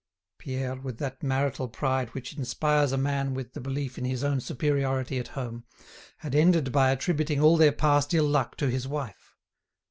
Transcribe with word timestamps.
Pierre, 0.39 0.77
with 0.77 0.97
that 0.97 1.21
marital 1.21 1.67
pride 1.67 2.09
which 2.15 2.35
inspires 2.35 2.91
a 2.91 2.97
man 2.97 3.35
with 3.35 3.53
the 3.53 3.61
belief 3.61 3.99
in 3.99 4.03
his 4.05 4.23
own 4.23 4.39
superiority 4.41 5.19
at 5.19 5.27
home, 5.37 5.63
had 6.17 6.33
ended 6.33 6.71
by 6.71 6.89
attributing 6.89 7.39
all 7.39 7.55
their 7.55 7.71
past 7.71 8.11
ill 8.11 8.25
luck 8.25 8.57
to 8.57 8.67
his 8.67 8.87
wife. 8.87 9.35